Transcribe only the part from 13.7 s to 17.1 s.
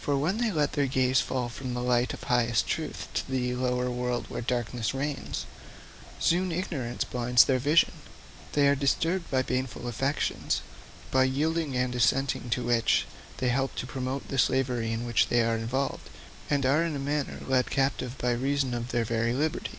to promote the slavery in which they are involved, and are in a